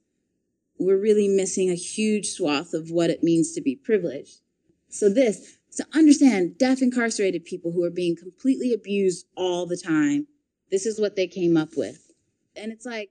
[0.79, 4.41] we're really missing a huge swath of what it means to be privileged.
[4.89, 10.27] So this, so understand deaf incarcerated people who are being completely abused all the time.
[10.71, 12.11] This is what they came up with.
[12.57, 13.11] And it's like,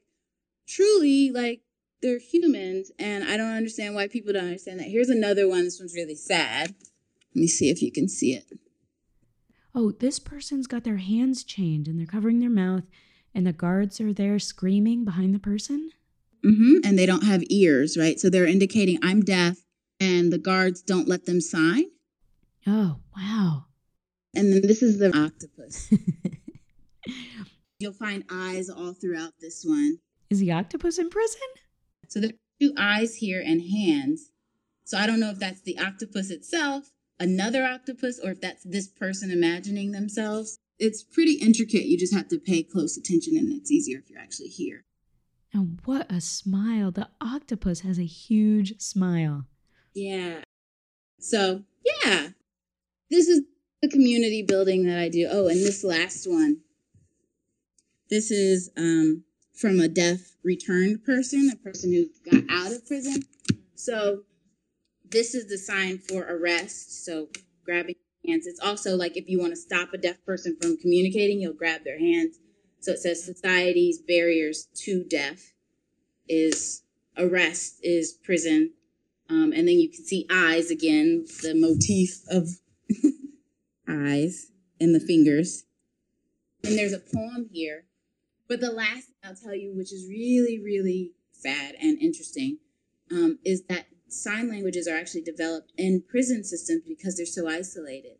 [0.67, 1.61] truly, like,
[2.01, 4.87] they're humans, and I don't understand why people don't understand that.
[4.87, 5.63] Here's another one.
[5.63, 6.75] This one's really sad.
[7.33, 8.45] Let me see if you can see it.
[9.73, 12.83] Oh, this person's got their hands chained and they're covering their mouth,
[13.33, 15.91] and the guards are there screaming behind the person?
[16.45, 16.79] Mm-hmm.
[16.83, 18.19] And they don't have ears, right?
[18.19, 19.57] So they're indicating, I'm deaf,
[19.99, 21.85] and the guards don't let them sign.
[22.67, 23.65] Oh, wow.
[24.35, 25.93] And then this is the octopus.
[27.79, 29.99] You'll find eyes all throughout this one.
[30.29, 31.39] Is the octopus in prison?
[32.07, 34.31] So there are two eyes here and hands.
[34.83, 38.87] So I don't know if that's the octopus itself, another octopus, or if that's this
[38.87, 40.59] person imagining themselves.
[40.77, 41.85] It's pretty intricate.
[41.85, 44.83] You just have to pay close attention, and it's easier if you're actually here.
[45.53, 46.91] And what a smile.
[46.91, 49.45] The octopus has a huge smile.
[49.93, 50.41] Yeah.
[51.19, 51.63] So,
[52.03, 52.29] yeah,
[53.11, 53.41] this is
[53.81, 55.27] the community building that I do.
[55.31, 56.61] Oh, and this last one.
[58.09, 63.23] This is um, from a deaf returned person, a person who got out of prison.
[63.75, 64.23] So
[65.09, 67.05] this is the sign for arrest.
[67.05, 67.29] So
[67.65, 67.95] grabbing
[68.27, 68.47] hands.
[68.47, 71.83] It's also like if you want to stop a deaf person from communicating, you'll grab
[71.83, 72.37] their hands.
[72.79, 75.53] So it says society's barriers to deaf
[76.27, 76.83] is
[77.17, 78.71] arrest is prison
[79.29, 82.49] Um, and then you can see eyes again, the motif of
[83.87, 85.65] eyes and the fingers.
[86.63, 87.85] And there's a poem here.
[88.47, 92.59] But the last I'll tell you, which is really, really sad and interesting,
[93.11, 98.17] um, is that sign languages are actually developed in prison systems because they're so isolated.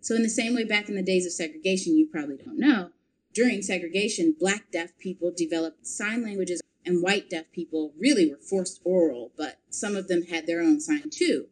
[0.00, 2.90] So, in the same way, back in the days of segregation, you probably don't know,
[3.34, 8.80] during segregation, black deaf people developed sign languages, and white deaf people really were forced
[8.84, 11.46] oral, but some of them had their own sign too.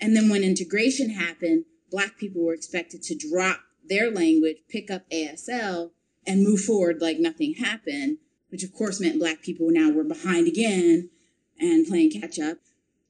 [0.00, 1.64] And then when integration happened,
[1.94, 5.92] black people were expected to drop their language, pick up ASL,
[6.26, 8.18] and move forward like nothing happened,
[8.48, 11.08] which of course meant black people now were behind again
[11.60, 12.58] and playing catch up.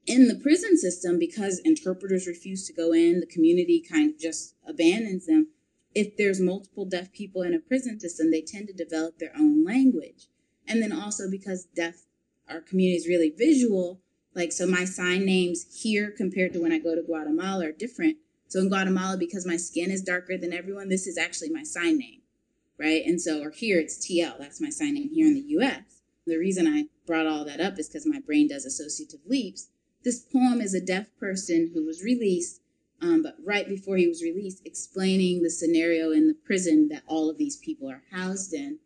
[0.07, 4.55] In the prison system, because interpreters refuse to go in, the community kind of just
[4.68, 5.49] abandons them.
[5.95, 9.64] If there's multiple deaf people in a prison system, they tend to develop their own
[9.64, 10.26] language.
[10.68, 12.05] And then also because deaf,
[12.51, 14.03] our community is really visual,
[14.35, 18.18] like so my sign names here compared to when I go to Guatemala are different.
[18.55, 21.99] So in Guatemala, because my skin is darker than everyone, this is actually my sign
[21.99, 22.21] name,
[22.79, 23.03] right?
[23.05, 26.03] And so, or here it's TL, that's my sign name here in the US.
[26.25, 29.71] The reason I brought all that up is because my brain does associative leaps.
[30.05, 32.61] This poem is a deaf person who was released,
[33.03, 37.29] um, but right before he was released, explaining the scenario in the prison that all
[37.29, 38.79] of these people are housed in.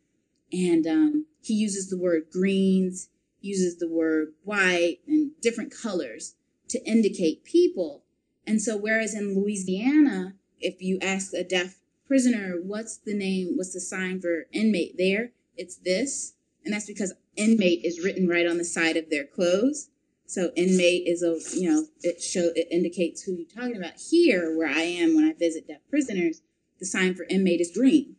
[0.51, 3.11] And um, he uses the word greens,
[3.43, 6.37] uses the word white, and different colors
[6.69, 8.05] to indicate people.
[8.49, 13.75] And so, whereas in Louisiana, if you ask a deaf prisoner, what's the name, what's
[13.75, 15.33] the sign for inmate there?
[15.55, 16.33] It's this.
[16.65, 19.91] And that's because inmate is written right on the side of their clothes.
[20.25, 24.01] So inmate is a, you know, it show it indicates who you're talking about.
[24.11, 26.41] Here, where I am when I visit deaf prisoners,
[26.81, 28.17] the sign for inmate is green.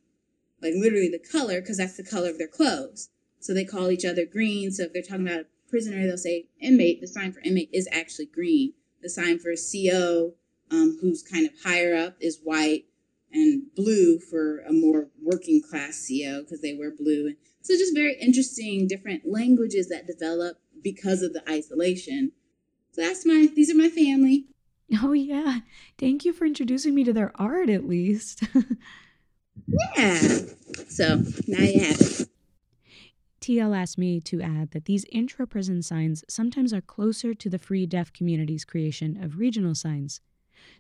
[0.62, 3.10] Like literally the color, because that's the color of their clothes.
[3.40, 4.72] So they call each other green.
[4.72, 7.02] So if they're talking about a prisoner, they'll say inmate.
[7.02, 8.74] The sign for inmate is actually green.
[9.02, 10.34] The sign for a CO,
[10.72, 12.86] um, who's kind of higher up, is white,
[13.32, 17.28] and blue for a more working class CO because they wear blue.
[17.28, 22.32] And so just very interesting different languages that develop because of the isolation.
[22.92, 24.46] So that's my these are my family.
[25.04, 25.60] Oh yeah.
[25.98, 28.44] Thank you for introducing me to their art at least.
[29.98, 30.20] yeah.
[30.88, 32.29] So now you have it.
[33.50, 37.58] TL asked me to add that these intra prison signs sometimes are closer to the
[37.58, 40.22] free deaf community's creation of regional signs.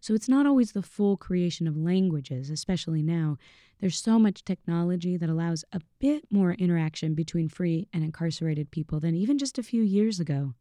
[0.01, 3.37] So it's not always the full creation of languages, especially now.
[3.79, 8.99] There's so much technology that allows a bit more interaction between free and incarcerated people
[8.99, 10.53] than even just a few years ago.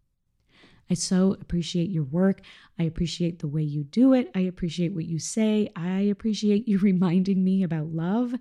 [0.88, 2.40] I so appreciate your work.
[2.78, 4.30] I appreciate the way you do it.
[4.34, 5.68] I appreciate what you say.
[5.76, 8.34] I appreciate you reminding me about love.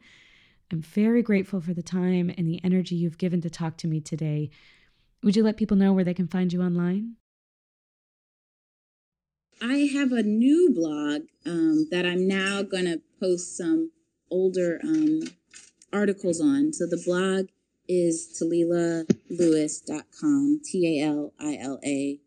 [0.72, 4.00] I'm very grateful for the time and the energy you've given to talk to me
[4.02, 4.50] today.
[5.24, 7.16] Would you let people know where they can find you online?
[9.62, 13.92] I have a new blog um, that I'm now going to post some
[14.30, 15.22] older um,
[15.94, 16.74] articles on.
[16.74, 17.48] So the blog
[17.88, 22.20] is talilalewis.com, T A L I L A.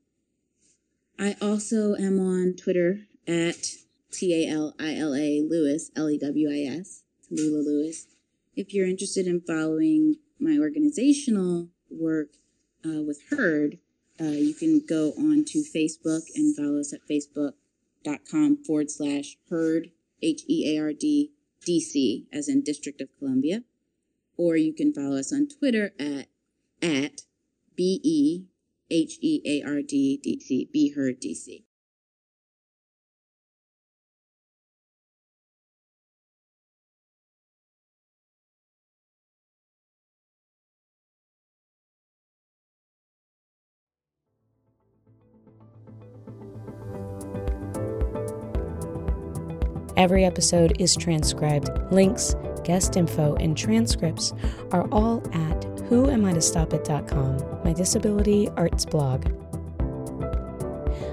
[1.18, 3.74] I also am on Twitter at
[4.10, 8.08] T A L I L A Lewis, L E W I S, Talila Lewis
[8.60, 12.28] if you're interested in following my organizational work
[12.84, 13.78] uh, with Heard,
[14.20, 19.90] uh, you can go on to Facebook and follow us at facebook.com forward slash Heard,
[20.22, 21.32] H E A R D,
[21.66, 23.62] DC, as in District of Columbia.
[24.36, 26.26] Or you can follow us on Twitter at,
[26.82, 27.22] at
[27.74, 28.44] B E
[28.90, 31.62] H E A R D D C, Be Heard DC.
[50.00, 51.68] Every episode is transcribed.
[51.92, 52.34] Links,
[52.64, 54.32] guest info, and transcripts
[54.72, 59.26] are all at whoamitostopit.com, my disability arts blog.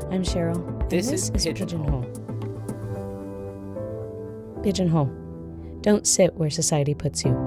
[0.10, 0.90] I'm Cheryl.
[0.90, 2.06] This, this is, is Pigeonhole.
[4.64, 5.12] Pigeonhole.
[5.82, 7.47] Don't sit where society puts you.